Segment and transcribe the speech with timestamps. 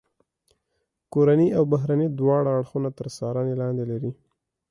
[1.13, 4.11] کورني او بهرني دواړه اړخونه تر څارنې لاندې لري.